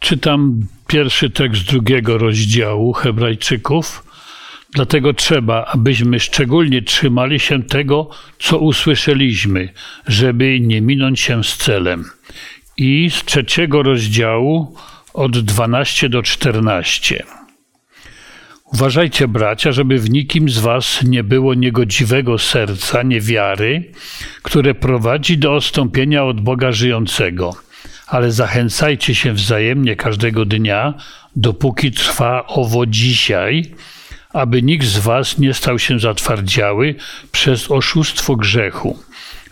[0.00, 4.04] Czytam pierwszy tekst drugiego rozdziału Hebrajczyków.
[4.74, 9.72] Dlatego trzeba, abyśmy szczególnie trzymali się tego, co usłyszeliśmy,
[10.06, 12.04] żeby nie minąć się z celem.
[12.76, 14.76] I z trzeciego rozdziału
[15.16, 17.24] od 12 do 14.
[18.72, 23.92] Uważajcie, bracia, żeby w nikim z was nie było niegodziwego serca, niewiary,
[24.42, 27.56] które prowadzi do odstąpienia od Boga żyjącego.
[28.06, 30.94] Ale zachęcajcie się wzajemnie każdego dnia,
[31.36, 33.74] dopóki trwa owo dzisiaj,
[34.32, 36.94] aby nikt z was nie stał się zatwardziały
[37.32, 38.98] przez oszustwo grzechu.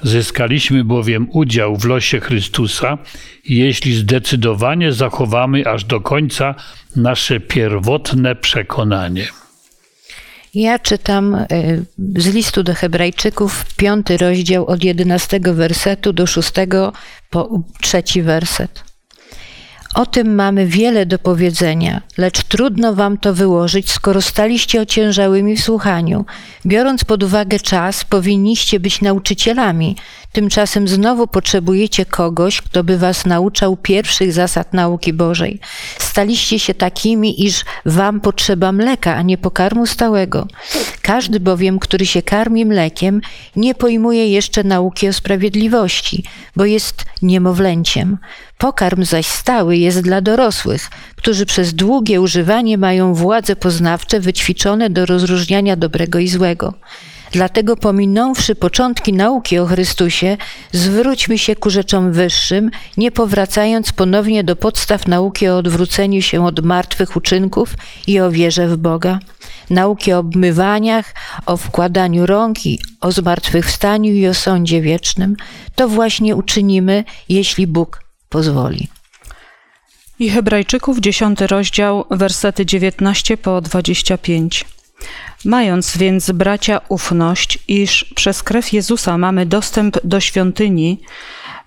[0.04, 2.98] Zyskaliśmy bowiem udział w losie Chrystusa,
[3.44, 6.54] jeśli zdecydowanie zachowamy aż do końca
[6.96, 9.26] nasze pierwotne przekonanie.
[10.54, 11.46] Ja czytam y,
[12.16, 16.92] z listu do Hebrajczyków, piąty rozdział od jedenastego wersetu do szóstego
[17.30, 18.93] po trzeci werset.
[19.94, 25.64] O tym mamy wiele do powiedzenia, lecz trudno wam to wyłożyć, skoro staliście ociężałymi w
[25.64, 26.24] słuchaniu.
[26.66, 29.96] Biorąc pod uwagę czas, powinniście być nauczycielami.
[30.32, 35.60] Tymczasem znowu potrzebujecie kogoś, kto by was nauczał pierwszych zasad nauki Bożej.
[35.98, 40.46] Staliście się takimi, iż wam potrzeba mleka, a nie pokarmu stałego.
[41.02, 43.20] Każdy bowiem, który się karmi mlekiem,
[43.56, 46.24] nie pojmuje jeszcze nauki o sprawiedliwości,
[46.56, 48.18] bo jest niemowlęciem.
[48.58, 55.06] Pokarm zaś stały jest dla dorosłych, którzy przez długie używanie mają władze poznawcze wyćwiczone do
[55.06, 56.74] rozróżniania dobrego i złego.
[57.34, 60.36] Dlatego pominąwszy początki nauki o Chrystusie,
[60.72, 66.64] zwróćmy się ku rzeczom wyższym, nie powracając ponownie do podstaw nauki o odwróceniu się od
[66.64, 67.74] martwych uczynków
[68.06, 69.18] i o wierze w Boga.
[69.70, 71.14] Nauki o obmywaniach,
[71.46, 75.36] o wkładaniu rąk i o zmartwychwstaniu i o sądzie wiecznym.
[75.74, 78.03] To właśnie uczynimy, jeśli Bóg
[78.34, 78.88] pozwoli.
[80.18, 84.64] I Hebrajczyków, 10 rozdział, wersety 19 po 25.
[85.44, 91.00] Mając więc, bracia, ufność, iż przez krew Jezusa mamy dostęp do świątyni,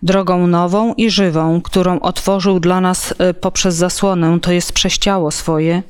[0.01, 5.83] drogą nową i żywą, którą otworzył dla nas e, poprzez zasłonę, to jest prześciało swoje,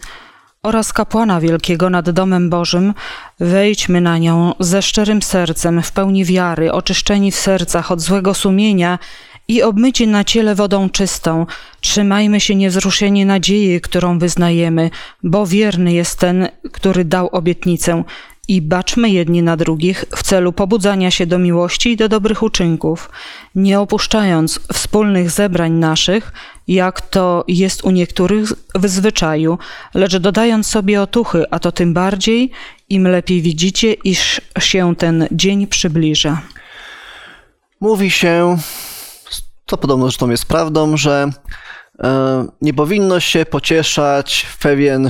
[0.63, 2.94] oraz kapłana wielkiego nad domem Bożym,
[3.40, 9.00] wejdźmy na nią ze szczerym sercem, w pełni wiary, oczyszczeni w sercach od złego sumienia
[9.48, 11.46] i obmyci na ciele wodą czystą.
[11.82, 14.90] Trzymajmy się niewzruszenie nadziei, którą wyznajemy,
[15.24, 18.04] bo wierny jest ten, który dał obietnicę.
[18.50, 23.10] I baczmy jedni na drugich w celu pobudzania się do miłości i do dobrych uczynków,
[23.56, 26.34] nie opuszczając wspólnych zebrań naszych,
[26.68, 29.58] jak to jest u niektórych w zwyczaju,
[29.94, 32.52] lecz dodając sobie otuchy, a to tym bardziej,
[32.90, 36.42] im lepiej widzicie, iż się ten dzień przybliża.
[37.82, 38.58] Mówi się,
[39.67, 41.30] to podobno zresztą jest prawdą, że
[41.99, 45.10] e, nie powinno się pocieszać pewien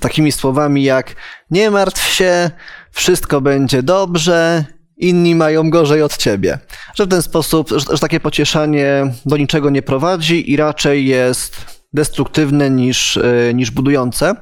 [0.00, 1.16] takimi słowami jak
[1.50, 2.50] nie martw się,
[2.90, 4.64] wszystko będzie dobrze,
[4.96, 6.58] inni mają gorzej od ciebie.
[6.94, 11.80] Że w ten sposób, że, że takie pocieszanie do niczego nie prowadzi i raczej jest
[11.92, 14.34] destruktywne niż, e, niż budujące.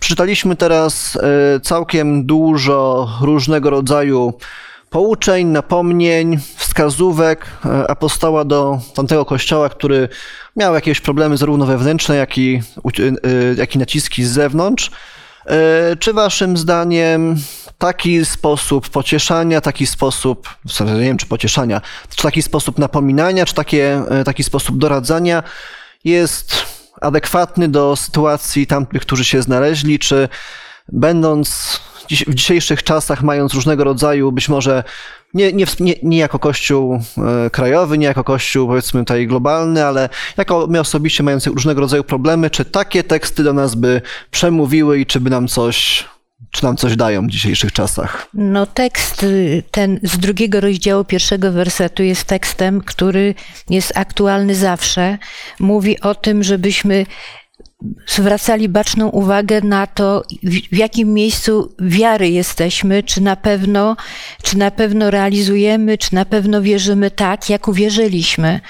[0.00, 4.32] Przeczytaliśmy teraz e, całkiem dużo różnego rodzaju
[4.92, 10.08] pouczeń, napomnień, wskazówek e, apostoła do tamtego kościoła, który
[10.56, 12.62] miał jakieś problemy zarówno wewnętrzne, jak i,
[12.98, 14.90] e, jak i naciski z zewnątrz.
[15.46, 17.36] E, czy waszym zdaniem
[17.78, 20.48] taki sposób pocieszania, taki sposób,
[20.80, 21.80] nie wiem czy pocieszania,
[22.16, 25.42] czy taki sposób napominania, czy takie, taki sposób doradzania
[26.04, 26.54] jest
[27.00, 30.28] adekwatny do sytuacji tamtych, którzy się znaleźli, czy
[30.88, 31.80] będąc
[32.26, 34.84] w dzisiejszych czasach, mając różnego rodzaju, być może
[35.34, 37.00] nie, nie, nie, nie jako kościół
[37.46, 42.04] e, krajowy, nie jako kościół powiedzmy tutaj globalny, ale jako my osobiście mający różnego rodzaju
[42.04, 46.04] problemy, czy takie teksty do nas by przemówiły i czy by nam coś
[46.50, 48.28] czy nam coś dają w dzisiejszych czasach?
[48.34, 53.34] No tekst y, ten z drugiego rozdziału pierwszego wersetu jest tekstem, który
[53.70, 55.18] jest aktualny zawsze.
[55.60, 57.06] Mówi o tym, żebyśmy
[58.06, 60.22] zwracali baczną uwagę na to,
[60.72, 63.96] w jakim miejscu wiary jesteśmy, czy na pewno,
[64.42, 68.60] czy na pewno realizujemy, czy na pewno wierzymy tak, jak uwierzyliśmy.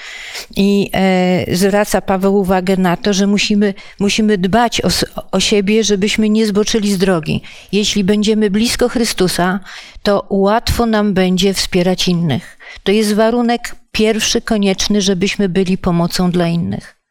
[0.55, 4.87] I e, zwraca Paweł uwagę na to, że musimy, musimy dbać o,
[5.31, 7.41] o siebie, żebyśmy nie zboczyli z drogi.
[7.71, 9.59] Jeśli będziemy blisko Chrystusa,
[10.03, 12.57] to łatwo nam będzie wspierać innych.
[12.83, 17.02] To jest warunek pierwszy, konieczny, żebyśmy byli pomocą dla innych.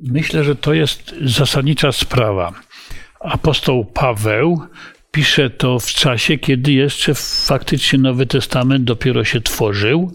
[0.00, 2.52] Myślę, że to jest zasadnicza sprawa.
[3.20, 4.60] Apostoł Paweł
[5.12, 7.14] pisze to w czasie, kiedy jeszcze
[7.48, 10.12] faktycznie Nowy Testament dopiero się tworzył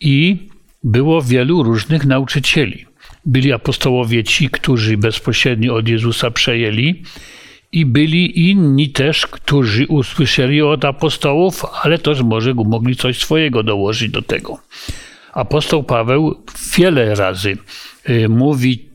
[0.00, 0.48] i
[0.84, 2.86] było wielu różnych nauczycieli.
[3.26, 7.02] byli apostołowie ci, którzy bezpośrednio od Jezusa przejęli,
[7.72, 14.10] i byli inni też, którzy usłyszeli od apostołów, ale też może mogli coś swojego dołożyć
[14.10, 14.58] do tego.
[15.32, 16.44] Apostoł Paweł
[16.76, 17.58] wiele razy
[18.08, 18.89] y, mówi,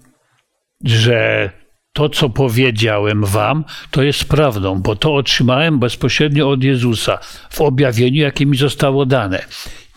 [0.84, 1.50] że
[1.94, 8.22] to, co powiedziałem wam, to jest prawdą, bo to otrzymałem bezpośrednio od Jezusa w objawieniu,
[8.22, 9.46] jakie mi zostało dane.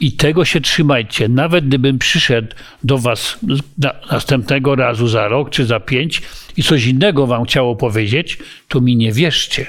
[0.01, 1.29] I tego się trzymajcie.
[1.29, 3.39] Nawet gdybym przyszedł do was
[3.79, 6.23] na, następnego razu za rok czy za pięć
[6.57, 8.39] i coś innego wam chciało powiedzieć,
[8.69, 9.67] to mi nie wierzcie.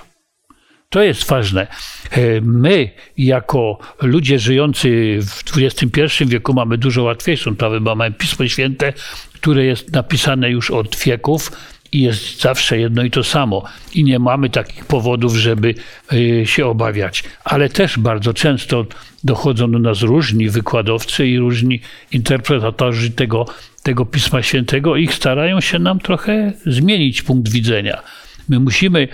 [0.90, 1.68] To jest ważne.
[2.12, 8.48] E, my, jako ludzie żyjący w XXI wieku, mamy dużo łatwiejszą sprawę, bo mamy Pismo
[8.48, 8.94] Święte,
[9.42, 11.52] które jest napisane już od wieków
[11.92, 13.64] i jest zawsze jedno i to samo.
[13.94, 15.76] I nie mamy takich powodów, żeby
[16.14, 17.24] e, się obawiać.
[17.44, 18.86] Ale też bardzo często
[19.24, 23.46] dochodzą do nas różni wykładowcy i różni interpretatorzy tego,
[23.84, 28.02] tego Pisma Świętego i starają się nam trochę zmienić punkt widzenia.
[28.50, 29.08] My musimy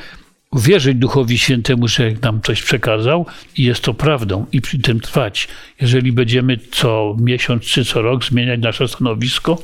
[0.51, 3.25] uwierzyć Duchowi Świętemu, że nam coś przekazał
[3.57, 5.47] i jest to prawdą i przy tym trwać.
[5.81, 9.57] Jeżeli będziemy co miesiąc czy co rok zmieniać nasze stanowisko,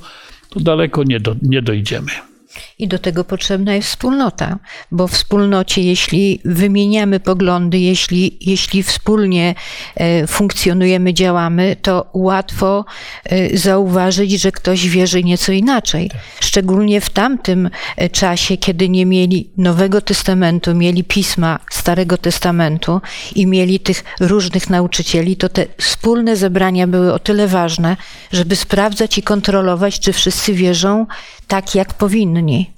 [0.51, 2.30] to daleko nie, do, nie dojdziemy.
[2.79, 4.59] I do tego potrzebna jest wspólnota,
[4.91, 9.55] bo w wspólnocie, jeśli wymieniamy poglądy, jeśli, jeśli wspólnie
[9.95, 12.85] e, funkcjonujemy, działamy, to łatwo
[13.23, 16.11] e, zauważyć, że ktoś wierzy nieco inaczej.
[16.39, 23.01] Szczególnie w tamtym e, czasie, kiedy nie mieli Nowego Testamentu, mieli pisma Starego Testamentu
[23.35, 27.97] i mieli tych różnych nauczycieli, to te wspólne zebrania były o tyle ważne,
[28.31, 31.05] żeby sprawdzać i kontrolować, czy wszyscy wierzą
[31.51, 32.71] tak, jak powinni.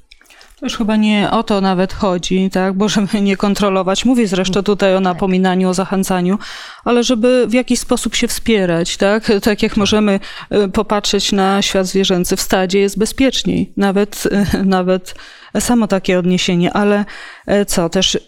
[0.60, 2.74] To już chyba nie o to nawet chodzi, tak?
[2.74, 4.06] Bo żeby nie kontrolować.
[4.06, 6.40] Mówię zresztą tutaj o napominaniu, o zachęcaniu,
[6.86, 9.32] ale żeby w jakiś sposób się wspierać, tak?
[9.42, 10.20] Tak jak możemy
[10.52, 13.72] y, popatrzeć na świat zwierzęcy w stadzie, jest bezpieczniej.
[13.78, 14.24] Nawet,
[14.56, 15.16] y, nawet
[15.60, 17.06] samo takie odniesienie, ale
[17.46, 18.20] e, co też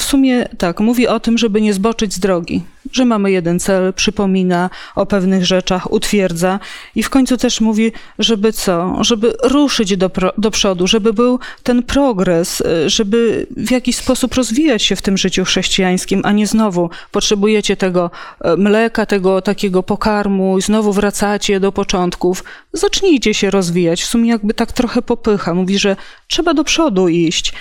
[0.00, 3.92] w sumie tak, mówi o tym, żeby nie zboczyć z drogi, że mamy jeden cel,
[3.92, 6.60] przypomina o pewnych rzeczach, utwierdza
[6.94, 11.82] i w końcu też mówi, żeby co, żeby ruszyć do, do przodu, żeby był ten
[11.82, 16.90] progres, e, żeby w jakiś sposób rozwijać się w tym życiu chrześcijańskim, a nie znowu
[17.12, 18.10] potrzebujecie tego
[18.56, 22.44] mleka, tego takiego pokarmu i znowu wracacie do początków.
[22.72, 24.02] Zacznijcie się rozwijać.
[24.02, 25.54] W sumie jakby tak trochę popycha.
[25.54, 25.96] Mówi, że
[26.28, 27.52] trzeba do przodu iść.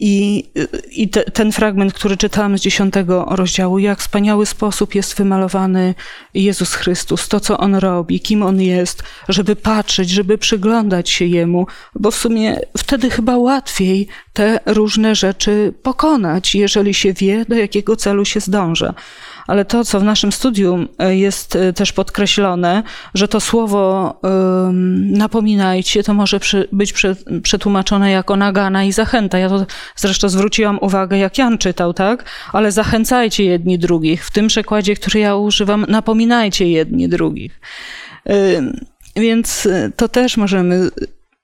[0.00, 0.44] I,
[0.90, 5.94] i te, ten fragment, który czytałam z dziesiątego rozdziału, jak wspaniały sposób jest wymalowany
[6.34, 11.66] Jezus Chrystus, to co On robi, kim On jest, żeby patrzeć, żeby przyglądać się Jemu,
[11.94, 17.96] bo w sumie wtedy chyba łatwiej te różne rzeczy pokonać, jeżeli się wie, do jakiego
[17.96, 18.94] celu się zdąża
[19.50, 22.82] ale to, co w naszym studium e, jest e, też podkreślone,
[23.14, 23.80] że to słowo
[25.02, 26.40] napominajcie, to może
[26.72, 26.94] być
[27.42, 29.38] przetłumaczone jako nagana i zachęta.
[29.38, 32.24] Ja to zresztą zwróciłam uwagę, jak Jan czytał, tak?
[32.52, 34.26] Ale zachęcajcie jedni drugich.
[34.26, 37.60] W tym przekładzie, który ja używam, napominajcie jedni drugich.
[39.16, 40.90] Więc e, to też możemy,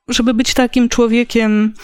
[0.08, 1.74] żeby być takim człowiekiem,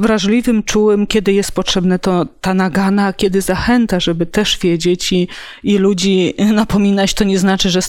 [0.00, 5.28] wrażliwym, czułym, kiedy jest potrzebne to ta nagana, kiedy zachęta, żeby też wiedzieć i,
[5.62, 7.80] i ludzi napominać, to nie znaczy, że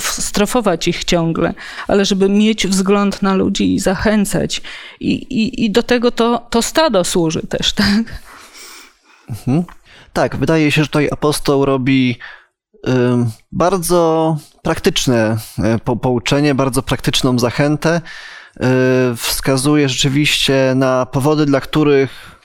[0.00, 1.54] strofować ich ciągle,
[1.88, 4.62] ale żeby mieć wzgląd na ludzi i zachęcać.
[5.00, 8.22] I, i, i do tego to, to stado służy też, tak?
[9.30, 9.64] Mhm.
[10.12, 12.18] Tak, wydaje się, że tutaj apostoł robi
[13.52, 18.00] bardzo praktyczne y, pouczenie, bardzo praktyczną zachętę
[19.16, 22.40] wskazuje rzeczywiście na powody, dla których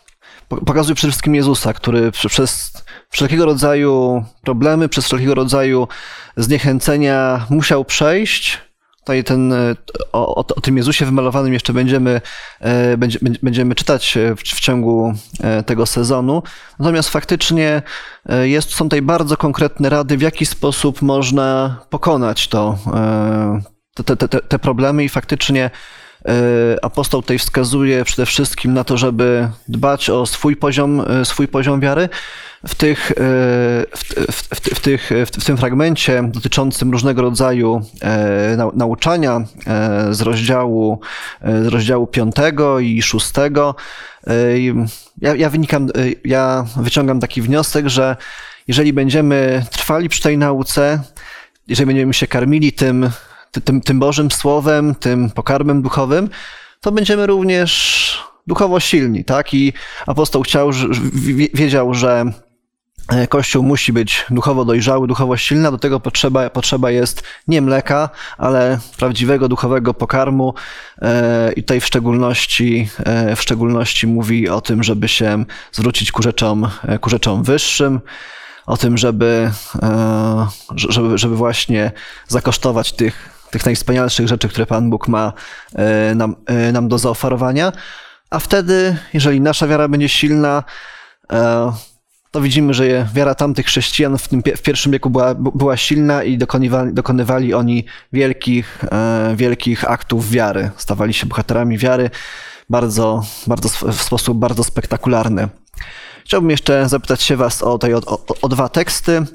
[0.66, 5.88] pokazuje przede wszystkim Jezusa, który przez wszelkiego rodzaju problemy, przez wszelkiego rodzaju
[6.38, 8.58] zniechęcenia musiał przejść.
[9.00, 9.54] Tutaj ten,
[10.12, 12.22] o, o, o tym Jezusie wymalowanym jeszcze będziemy,
[12.98, 15.14] będzie, będziemy czytać w, w ciągu
[15.66, 16.44] tego sezonu.
[16.80, 17.82] Natomiast faktycznie
[18.44, 22.78] jest, są tutaj bardzo konkretne rady, w jaki sposób można pokonać to,
[23.94, 25.70] te, te, te problemy i faktycznie
[26.82, 31.80] apostoł tutaj wskazuje przede wszystkim na to, żeby dbać o swój poziom, e, swój poziom
[31.80, 32.10] wiary.
[32.68, 33.16] W, tych, e,
[34.76, 37.82] w, tych, w, tym fragmencie dotyczącym różnego rodzaju
[38.74, 39.42] nauczania
[40.12, 41.00] z rozdziału,
[41.42, 42.36] z rozdziału 5
[42.82, 43.32] i 6,
[45.22, 45.88] ja, ja, wynikam,
[46.26, 48.16] ja wyciągam taki wniosek, że
[48.68, 51.00] jeżeli będziemy trwali przy tej nauce,
[51.68, 53.10] jeżeli będziemy się karmili tym,
[53.62, 56.30] tym, tym Bożym Słowem, tym pokarmem duchowym,
[56.82, 59.54] to będziemy również duchowo silni, tak?
[59.54, 59.74] I
[60.08, 60.72] apostoł chciał,
[61.54, 62.26] wiedział, że
[63.10, 67.62] e, Kościół musi być duchowo dojrzały, duchowo silny, a do tego potrzeba, potrzeba jest nie
[67.62, 70.54] mleka, ale prawdziwego duchowego pokarmu.
[71.02, 76.24] E, i tutaj w szczególności, e, w szczególności mówi o tym, żeby się zwrócić ku
[76.24, 76.68] rzeczom,
[77.02, 78.00] ku rzeczom wyższym,
[78.66, 79.52] o tym, żeby,
[80.76, 81.92] żeby, żeby właśnie
[82.28, 85.34] zakosztować tych, tych najwspanialszych rzeczy, które Pan Bóg ma
[86.16, 86.36] nam,
[86.74, 87.72] nam do zaoferowania.
[88.30, 90.64] A wtedy, jeżeli nasza wiara będzie silna,
[92.36, 96.38] to widzimy, że wiara tamtych chrześcijan w, tym, w pierwszym wieku była, była silna i
[96.38, 100.72] dokonywali, dokonywali oni wielkich, e, wielkich aktów wiary.
[100.78, 102.10] Stawali się bohaterami wiary
[102.70, 105.48] bardzo, bardzo, w sposób bardzo spektakularny.
[106.26, 108.02] Chciałbym jeszcze zapytać się Was o, tej, o,
[108.42, 109.26] o, dwa teksty.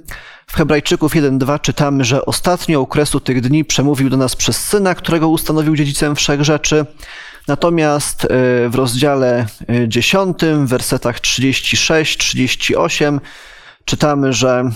[0.46, 5.28] W Hebrajczyków 1.2 czytamy, że ostatnio okresu tych dni przemówił do nas przez Syna, którego
[5.28, 6.86] ustanowił dziedzicem wszech rzeczy,
[7.50, 8.28] Natomiast e,
[8.68, 9.46] w rozdziale
[9.88, 13.20] 10, e, w wersetach 36-38
[13.84, 14.70] czytamy, że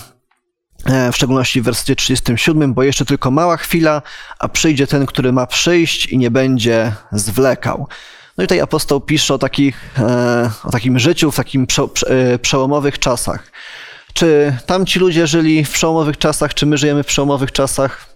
[0.85, 4.01] e, w szczególności w wersecie 37, bo jeszcze tylko mała chwila,
[4.39, 7.87] a przyjdzie ten, który ma przyjść i nie będzie zwlekał.
[8.37, 9.95] No i tutaj apostoł pisze o, takich,
[10.63, 11.67] o takim życiu w takim
[12.41, 13.51] przełomowych czasach.
[14.13, 18.15] Czy tamci ludzie żyli w przełomowych czasach, czy my żyjemy w przełomowych czasach?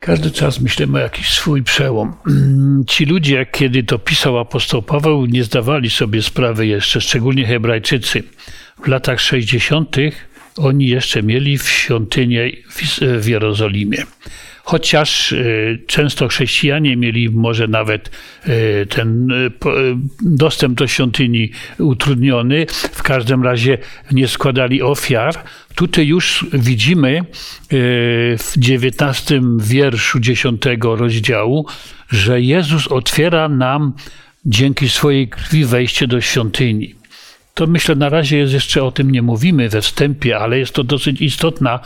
[0.00, 2.16] Każdy czas myślę ma jakiś swój przełom.
[2.86, 8.22] Ci ludzie, kiedy to pisał apostoł Paweł, nie zdawali sobie sprawy jeszcze, szczególnie Hebrajczycy.
[8.84, 9.96] W latach 60.
[10.56, 12.50] oni jeszcze mieli w świątynię
[13.18, 14.04] w Jerozolimie
[14.70, 15.36] chociaż e,
[15.86, 18.10] często chrześcijanie mieli może nawet
[18.44, 19.36] e, ten e,
[20.22, 23.78] dostęp do świątyni utrudniony, w każdym razie
[24.12, 25.34] nie składali ofiar.
[25.74, 27.24] Tutaj już widzimy
[28.38, 31.66] w dziewiętnastym wierszu dziesiątego rozdziału,
[32.08, 33.92] że Jezus otwiera nam
[34.44, 36.94] dzięki swojej krwi wejście do świątyni.
[37.54, 40.84] To myślę, na razie jest jeszcze o tym nie mówimy we wstępie, ale jest to
[40.84, 41.80] dosyć istotna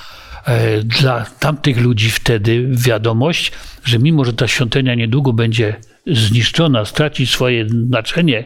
[0.85, 3.53] dla tamtych ludzi wtedy wiadomość,
[3.85, 5.77] że mimo, że ta świątynia niedługo będzie
[6.07, 8.45] zniszczona, straci swoje znaczenie,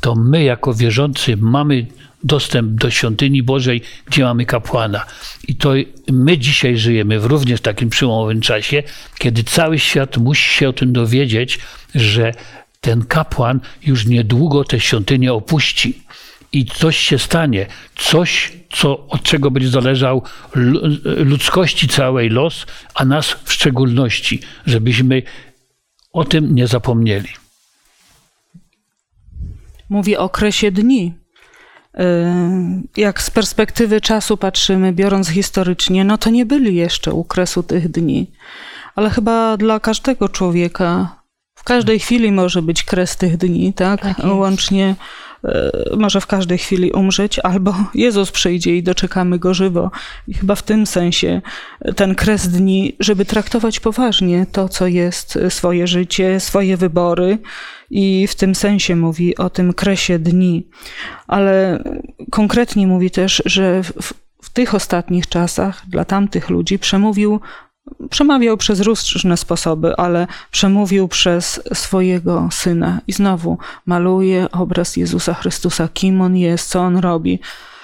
[0.00, 1.86] to my jako wierzący mamy
[2.24, 5.04] dostęp do świątyni Bożej, gdzie mamy kapłana.
[5.48, 5.72] I to
[6.12, 8.82] my dzisiaj żyjemy w również takim przełomowym czasie,
[9.18, 11.58] kiedy cały świat musi się o tym dowiedzieć,
[11.94, 12.34] że
[12.80, 16.02] ten kapłan już niedługo tę świątynię opuści
[16.52, 20.22] i coś się stanie, coś, co, od czego będzie zależał
[21.04, 25.22] ludzkości całej los, a nas w szczególności, żebyśmy
[26.12, 27.28] o tym nie zapomnieli.
[29.88, 31.14] Mówi o okresie dni.
[31.94, 32.00] Y,
[32.96, 37.88] jak z perspektywy czasu patrzymy, biorąc historycznie, no to nie byli jeszcze u kresu tych
[37.88, 38.30] dni.
[38.94, 41.18] Ale chyba dla każdego człowieka
[41.54, 44.00] w każdej chwili może być kres tych dni, tak?
[44.02, 44.94] tak Łącznie
[45.96, 49.90] może w każdej chwili umrzeć, albo Jezus przyjdzie i doczekamy go żywo.
[50.28, 51.42] I chyba w tym sensie
[51.96, 57.38] ten kres dni, żeby traktować poważnie to, co jest swoje życie, swoje wybory,
[57.90, 60.68] i w tym sensie mówi o tym kresie dni.
[61.26, 61.84] Ale
[62.30, 64.12] konkretnie mówi też, że w,
[64.42, 67.40] w tych ostatnich czasach dla tamtych ludzi przemówił
[68.10, 73.00] Przemawiał przez różne sposoby, ale przemówił przez swojego syna.
[73.06, 77.40] I znowu maluje obraz Jezusa Chrystusa, kim on jest, co on robi,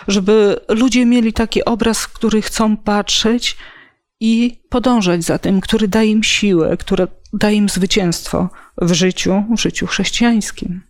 [0.09, 3.57] żeby ludzie mieli taki obraz, w który chcą patrzeć
[4.21, 8.49] i podążać za tym, który daje im siłę, który daje im zwycięstwo
[8.79, 10.81] w życiu, w życiu chrześcijańskim.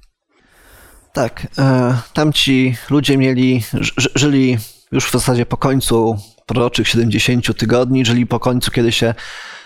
[1.12, 3.62] Tak, e, tamci ludzie mieli,
[4.14, 4.58] żyli
[4.94, 6.16] już w zasadzie po końcu
[6.46, 9.14] proroczych 70 tygodni, czyli po końcu, kiedy się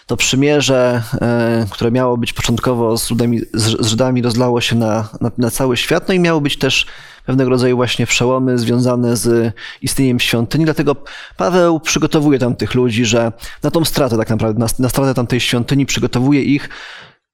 [0.06, 5.30] to przymierze, e, które miało być początkowo z, Żydami, z Żydami, rozlało się na, na,
[5.38, 6.86] na, cały świat, no i miało być też
[7.26, 10.96] pewnego rodzaju właśnie przełomy związane z istnieniem świątyni, dlatego
[11.36, 15.40] Paweł przygotowuje tam tych ludzi, że na tą stratę tak naprawdę, na, na stratę tamtej
[15.40, 16.68] świątyni przygotowuje ich,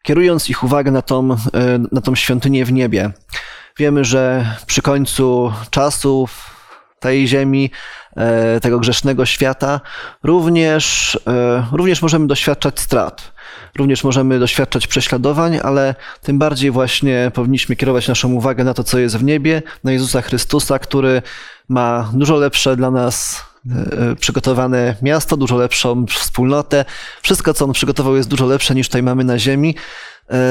[0.03, 1.37] kierując ich uwagę na tą, e,
[1.93, 3.13] na tą świątynię w niebie.
[3.79, 6.54] Wiemy, że przy końcu czasów
[7.05, 7.71] tej ziemi,
[8.17, 9.81] e, tego grzesznego świata,
[10.23, 13.33] również, e, również możemy doświadczać strat.
[13.79, 18.99] Również możemy doświadczać prześladowań, ale tym bardziej właśnie powinniśmy kierować naszą uwagę na to, co
[18.99, 21.23] jest w niebie, na Jezusa Chrystusa, który
[21.69, 26.85] ma dużo lepsze dla nas e, przygotowane miasto, dużo lepszą wspólnotę.
[27.23, 29.75] Wszystko, co on przygotował, jest dużo lepsze niż tutaj mamy na ziemi.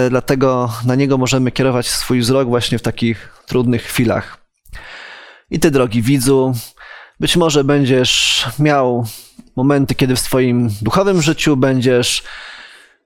[0.10, 4.38] Dlatego na niego możemy kierować swój wzrok właśnie w takich trudnych chwilach.
[5.54, 6.54] I ty, drogi widzu,
[7.20, 9.06] być może będziesz miał
[9.56, 12.24] momenty, kiedy w swoim duchowym życiu będziesz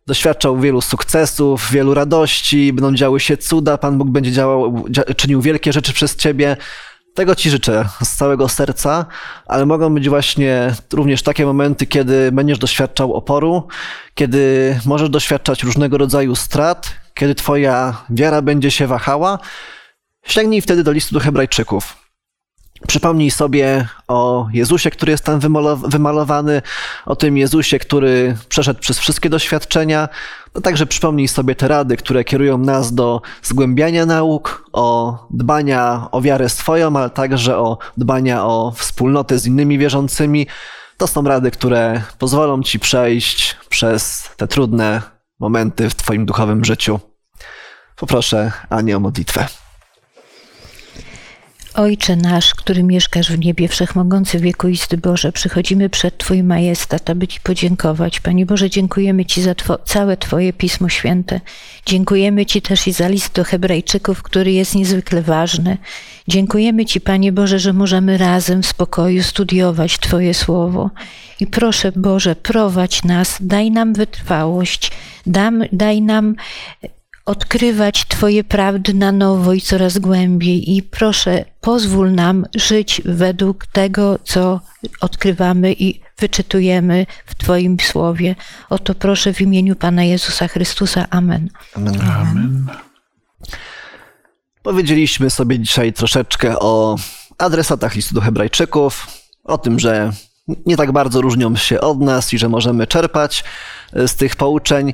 [0.05, 4.85] doświadczał wielu sukcesów, wielu radości, będą działy się cuda, Pan Bóg będzie działał,
[5.17, 6.57] czynił wielkie rzeczy przez ciebie.
[7.13, 9.05] Tego Ci życzę z całego serca,
[9.45, 13.67] ale mogą być właśnie również takie momenty, kiedy będziesz doświadczał oporu,
[14.15, 19.39] kiedy możesz doświadczać różnego rodzaju strat, kiedy Twoja wiara będzie się wahała.
[20.25, 22.06] Sięgnij wtedy do listu do Hebrajczyków.
[22.87, 25.39] Przypomnij sobie o Jezusie, który jest tam
[25.87, 26.61] wymalowany,
[27.05, 30.09] o tym Jezusie, który przeszedł przez wszystkie doświadczenia.
[30.55, 36.21] No także przypomnij sobie te rady, które kierują nas do zgłębiania nauk, o dbania o
[36.21, 40.47] wiarę swoją, ale także o dbania o wspólnotę z innymi wierzącymi.
[40.97, 45.01] To są rady, które pozwolą ci przejść przez te trudne
[45.39, 46.99] momenty w Twoim duchowym życiu.
[47.95, 49.47] Poproszę Anię o modlitwę.
[51.77, 57.39] Ojcze nasz, który mieszkasz w niebie, wszechmogący wiekuisty Boże, przychodzimy przed Twój majestat, aby Ci
[57.39, 58.19] podziękować.
[58.19, 61.41] Panie Boże, dziękujemy Ci za two, całe Twoje Pismo Święte.
[61.85, 65.77] Dziękujemy Ci też i za list do Hebrajczyków, który jest niezwykle ważny.
[66.27, 70.89] Dziękujemy Ci, Panie Boże, że możemy razem w spokoju studiować Twoje Słowo.
[71.39, 74.91] I proszę Boże, prowadź nas, daj nam wytrwałość,
[75.25, 76.35] dam, daj nam
[77.27, 80.75] odkrywać Twoje prawdy na nowo i coraz głębiej.
[80.75, 84.61] I proszę, pozwól nam żyć według tego, co
[85.01, 88.35] odkrywamy i wyczytujemy w Twoim słowie.
[88.69, 91.05] Oto proszę w imieniu Pana Jezusa Chrystusa.
[91.09, 91.49] Amen.
[91.75, 92.01] Amen.
[92.01, 92.67] Amen.
[94.63, 96.97] Powiedzieliśmy sobie dzisiaj troszeczkę o
[97.37, 99.07] adresatach listu do Hebrajczyków,
[99.43, 100.11] o tym, że
[100.65, 103.43] nie tak bardzo różnią się od nas i że możemy czerpać
[103.93, 104.93] z tych pouczeń.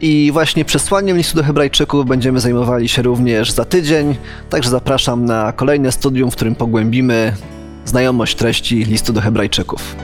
[0.00, 4.16] I właśnie przesłaniem listu do Hebrajczyków będziemy zajmowali się również za tydzień,
[4.50, 7.36] także zapraszam na kolejne studium, w którym pogłębimy
[7.84, 9.96] znajomość treści listu do Hebrajczyków.